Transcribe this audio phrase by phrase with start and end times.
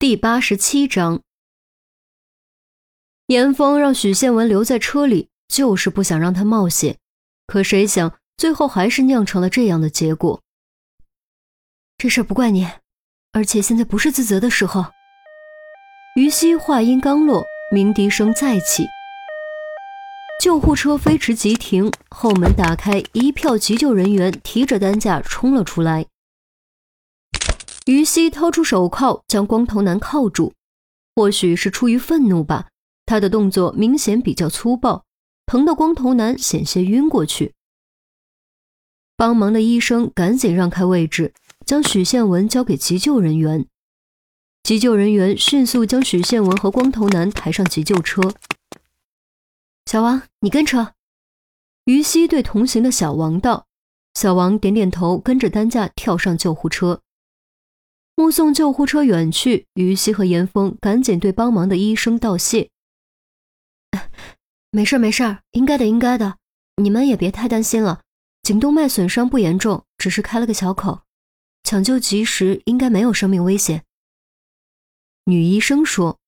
[0.00, 1.20] 第八十七章，
[3.26, 6.96] 严峰让许宪文留在车里，就是不想让他冒险。
[7.46, 10.40] 可谁想，最后还是酿成了这样的结果。
[11.98, 12.66] 这事儿不怪你，
[13.32, 14.86] 而且现在不是自责的时候。
[16.16, 18.86] 于西话音刚落，鸣笛声再起，
[20.42, 26.06] 救护车飞驰急停，后门打开，一票急救人员提着担架冲了出来。
[27.90, 30.52] 于西掏出手铐，将光头男铐住。
[31.16, 32.68] 或许是出于愤怒吧，
[33.04, 35.04] 他的动作明显比较粗暴，
[35.44, 37.52] 疼得光头男险些晕过去。
[39.16, 41.34] 帮忙的医生赶紧让开位置，
[41.66, 43.66] 将许宪文交给急救人员。
[44.62, 48.22] 急救人员迅速将许宪文和光头男抬上急救车。
[49.86, 50.94] 小王，你跟车。
[51.86, 53.66] 于西对同行的小王道。
[54.14, 57.00] 小王点点头，跟着担架跳上救护车。
[58.20, 62.68] 目送救护车远去，于西和严峰赶紧对帮忙的医生道谢
[64.70, 66.36] ：“没事没事，应该的应该的，
[66.76, 68.02] 你们也别太担心了。
[68.42, 71.00] 颈动脉损伤不严重，只是开了个小口，
[71.64, 73.84] 抢救及时，应该没有生命危险。”
[75.24, 76.18] 女医生说。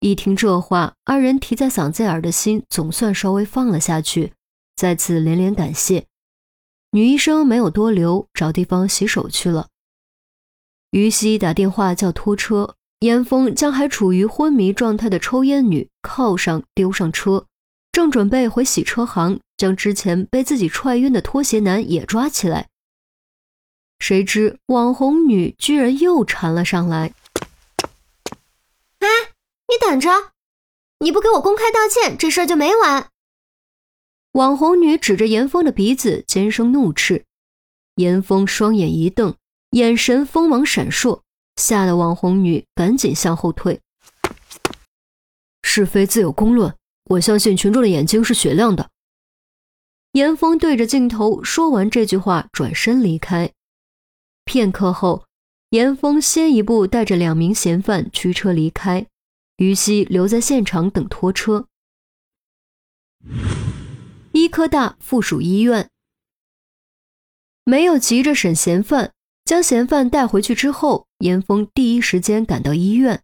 [0.00, 4.32] 一听这话，二人提在嗓子眼的心总算稍微放了下去，
[4.76, 6.06] 再次连连感谢。
[6.90, 9.68] 女医生没有多留，找地方洗手去了。
[10.94, 17.46] 于西打电话叫拖车，严峰将还处于昏迷状态的抽烟女铐上丢上车，
[17.90, 22.68] 正准备回洗车行将之前被自己踹晕的拖鞋男也抓起来，
[23.98, 27.12] 谁知网红女居然又缠了上来。
[29.00, 29.08] 哎，
[29.66, 30.30] 你等着，
[31.00, 33.08] 你不给我公开道歉，这事儿就没完！
[34.34, 37.24] 网红女指着严峰的鼻子尖声怒斥，
[37.96, 39.34] 严峰双眼一瞪。
[39.74, 41.22] 眼神锋芒闪烁，
[41.56, 43.80] 吓得网红女赶紧向后退。
[45.64, 46.72] 是非自有公论，
[47.10, 48.88] 我相信群众的眼睛是雪亮的。
[50.12, 53.52] 严峰对着镜头说完这句话，转身离开。
[54.44, 55.26] 片刻后，
[55.70, 59.08] 严峰先一步带着两名嫌犯驱车离开，
[59.56, 61.66] 于西留在现场等拖车。
[64.30, 65.90] 医科大附属医院
[67.64, 69.13] 没有急着审嫌犯。
[69.44, 73.22] 将嫌犯带回去之后，严峰第一时间赶到医院。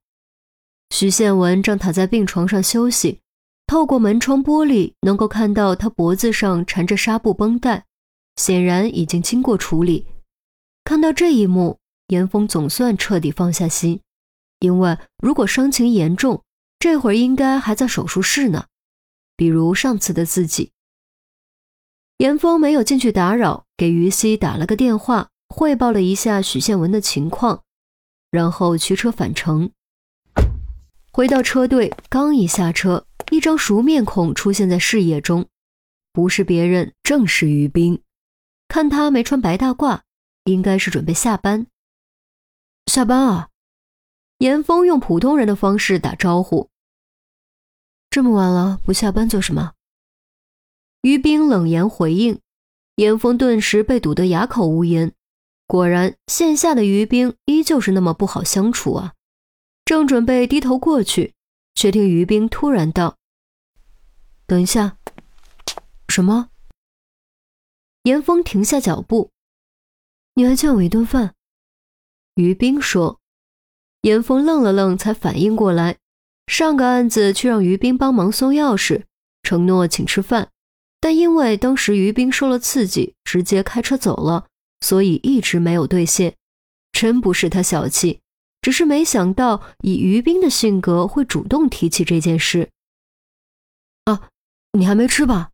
[0.90, 3.20] 徐宪文正躺在病床上休息，
[3.66, 7.86] 透过门窗玻璃能够看到他脖子上缠着纱布绷带，
[8.36, 10.06] 显然已经经过处理。
[10.84, 11.78] 看到这一幕，
[12.08, 14.00] 严峰总算彻底放下心，
[14.58, 16.42] 因为如果伤情严重，
[16.78, 18.66] 这会儿应该还在手术室呢，
[19.36, 20.72] 比如上次的自己。
[22.18, 25.29] 严峰没有进去打扰，给于西打了个电话。
[25.50, 27.64] 汇报了一下许宪文的情况，
[28.30, 29.70] 然后驱车返程。
[31.12, 35.46] 回到车队，刚一下车，一张熟面孔出现在视野中，
[36.12, 38.00] 不是别人，正是于冰。
[38.68, 40.00] 看他没穿白大褂，
[40.44, 41.66] 应该是准备下班。
[42.86, 43.48] 下班啊！
[44.38, 46.70] 严峰用普通人的方式打招呼。
[48.08, 49.72] 这么晚了，不下班做什么？
[51.02, 52.40] 于冰冷言回应。
[52.96, 55.12] 严峰顿时被堵得哑口无言。
[55.70, 59.14] 果然，线下的于冰依旧是那么不好相处啊！
[59.84, 61.32] 正准备低头过去，
[61.76, 63.18] 却听于冰突然道
[64.48, 64.96] ：“等一下。”
[66.10, 66.48] 什么？
[68.02, 69.30] 严峰停下脚步
[70.34, 71.36] ：“你还欠我一顿饭。”
[72.34, 73.20] 于冰说。
[74.02, 75.98] 严峰愣了愣，才反应过来，
[76.48, 79.04] 上个案子去让于冰帮忙送钥匙，
[79.44, 80.50] 承诺请吃饭，
[80.98, 84.48] 但因为当时于冰受了刺激，直接开车走了。
[84.80, 86.36] 所以一直没有兑现，
[86.92, 88.20] 真不是他小气，
[88.60, 92.70] 只是没想到以于冰的性格会主动提起这件事。
[94.04, 94.30] 啊，
[94.72, 95.50] 你还没吃吧？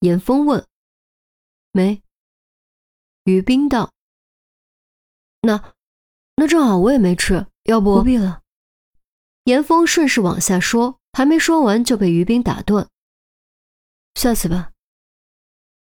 [0.00, 0.64] 严峰问。
[1.72, 2.02] 没。
[3.24, 3.90] 于冰道。
[5.42, 5.74] 那，
[6.36, 8.42] 那正好我也没吃，要不不必了。
[9.44, 12.88] 严峰顺势往下说，还没说完就被于冰打断。
[14.14, 14.70] 下次吧。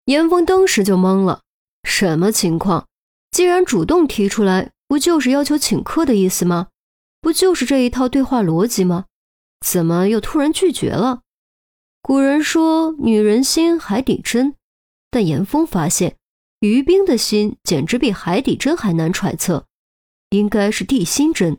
[0.05, 1.43] 严峰当时就懵了。
[1.82, 2.87] 什么情况？
[3.31, 6.69] 既然主动提出来，不就是要求请客的意思吗？
[7.21, 9.06] 不就是这一套对话逻辑吗？
[9.65, 11.21] 怎么又突然拒绝了？
[12.03, 14.55] 古人说“女人心，海底针”，
[15.11, 16.17] 但严峰发现
[16.61, 19.67] 于冰的心简直比海底针还难揣测，
[20.31, 21.59] 应该是地心针。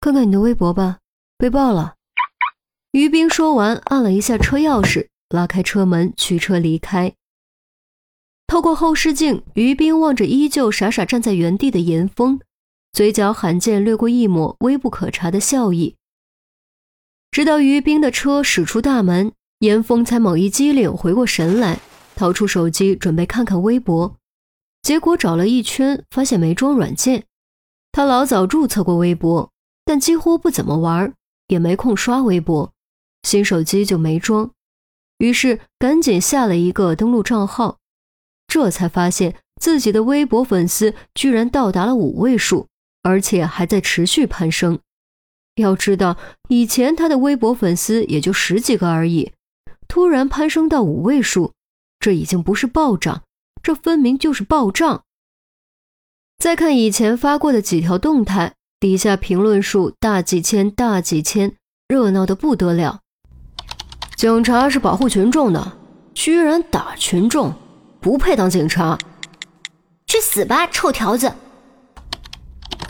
[0.00, 0.98] 看看你的微博吧，
[1.38, 1.94] 被爆了。
[2.90, 7.14] 于冰说完，按了一下车钥匙，拉开车门，驱车离开。
[8.46, 12.40] 透过后视镜，于冰望着依旧傻傻站在原地的严峰，
[12.92, 15.96] 嘴角罕见掠过一抹微不可察的笑意。
[17.30, 21.80] 直到于冰的车驶出大门，严峰才猛一激灵，回过神来，
[22.14, 24.16] 掏出手机准备看看微博，
[24.80, 27.24] 结果找了一圈，发现没装软件。
[27.90, 29.50] 他老早注册过微博，
[29.84, 31.12] 但几乎不怎么玩，
[31.48, 32.72] 也没空刷微博，
[33.24, 34.50] 新手机就没装。
[35.18, 37.78] 于是赶紧下了一个登录账号，
[38.56, 42.68] 这才发现自己的微博粉丝居然到达了五位数，
[43.02, 44.78] 而且还在持续攀升。
[45.56, 46.16] 要知道，
[46.48, 49.32] 以前他的微博粉丝也就十几个而已，
[49.86, 51.52] 突然攀升到五位数，
[52.00, 53.24] 这已经不是暴涨，
[53.62, 55.02] 这分明就是暴涨。
[56.38, 61.52] 再看以前发过的几条动态，底下评论数大几千、大几千，
[61.88, 63.00] 热闹的不得了。
[64.16, 65.76] 警察是保护群众的，
[66.14, 67.54] 居然打群众，
[68.06, 68.96] 不配当警察，
[70.06, 71.32] 去死吧，臭条子！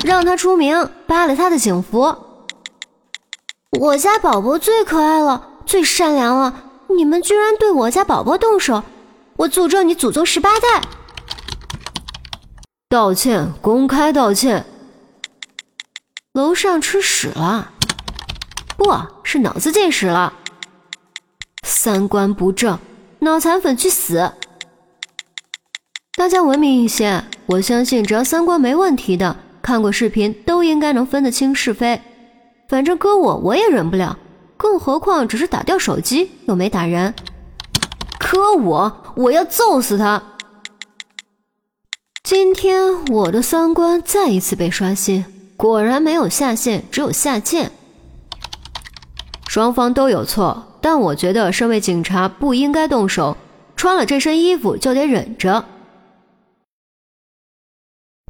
[0.04, 2.14] 让他出名，扒了他的警服。
[3.80, 6.64] 我家宝宝最可爱了，最善良了，
[6.94, 8.84] 你们居然对我家宝宝动手！
[9.36, 10.82] 我诅咒你祖宗十八代！
[12.90, 14.66] 道歉，公开道歉。
[16.34, 17.72] 楼上吃屎了，
[18.76, 20.34] 不是脑子进屎了。
[21.62, 22.78] 三观不正，
[23.20, 24.30] 脑残粉去死！
[26.18, 32.00] 大家文明一些，我相信只要三观没问题的，看过视频都应该能分得清是非。
[32.70, 34.18] 反正搁我，我也忍不了，
[34.56, 37.12] 更何况只是打掉手机，又没打人。
[38.18, 40.22] 可我，我要揍死他！
[42.24, 45.22] 今天我的三观再一次被刷新，
[45.54, 47.70] 果然没有下线，只有下贱。
[49.46, 53.36] 双方都有错，但我觉得身为警察不应该动手，
[53.76, 55.62] 穿了这身衣服就得忍着。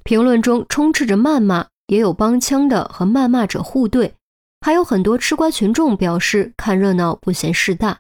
[0.06, 4.12] 评论中充斥着谩骂，也有帮腔的和谩骂者互怼。
[4.60, 7.98] 还有很多吃瓜群众表示看热闹不嫌事大。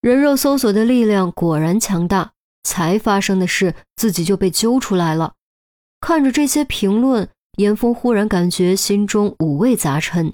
[0.00, 2.32] 人肉搜索的力量果然强大，
[2.64, 5.34] 才发生的事自己就被揪出来了。
[6.00, 7.28] 看着这些评论，
[7.58, 10.32] 严峰忽然感觉心中五味杂陈，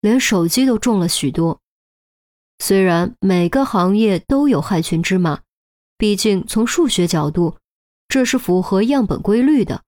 [0.00, 1.58] 连手机都重了许多。
[2.60, 5.40] 虽然每个行业都有害群之马，
[5.98, 7.56] 毕竟从数学角度，
[8.10, 9.84] 这是符合样本规律的，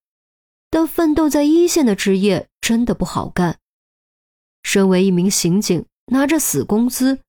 [0.69, 3.59] 但奋斗在一线的职业真的不好干。
[4.63, 7.19] 身为一名刑警，拿着死工资，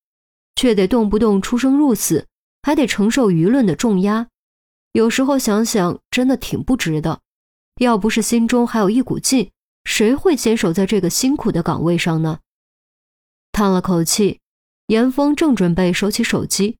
[0.54, 2.28] 却得动不动出生入死，
[2.62, 4.28] 还得承受舆论的重压。
[4.92, 7.20] 有时候想想，真的挺不值的。
[7.78, 9.50] 要不是心中还有一股劲，
[9.82, 12.38] 谁会坚守在这个辛苦的岗位上呢？
[13.50, 14.38] 叹了口气，
[14.86, 16.78] 严峰正准备收起手机，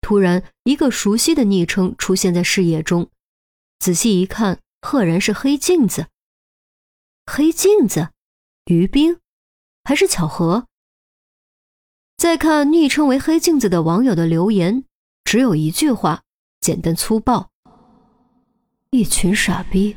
[0.00, 3.10] 突然一个熟悉的昵称出现在视野中。
[3.78, 6.08] 仔细一看，赫然是黑镜子。
[7.26, 8.10] 黑镜子，
[8.66, 9.20] 于冰。
[9.84, 10.66] 还是巧合。
[12.16, 14.84] 再看昵称为“黑镜子”的网友的留言，
[15.22, 16.24] 只有一句话，
[16.58, 17.50] 简单粗暴
[18.90, 19.96] ：“一群傻逼。”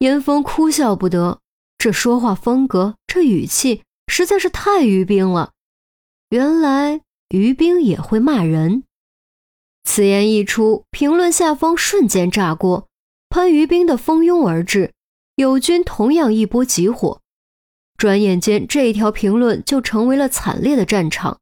[0.00, 1.40] 严峰哭笑不得，
[1.78, 5.52] 这说话风格，这语气，实在是太于冰了。
[6.30, 8.82] 原来于冰也会骂人。
[9.84, 12.88] 此言一出，评论下方瞬间炸锅，
[13.28, 14.92] 喷于冰的蜂拥而至，
[15.36, 17.20] 友军同样一波急火。
[17.98, 21.38] 转眼间，这一条评论就成为了惨烈的战场。